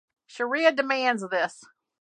[0.25, 1.63] Sharia demands this.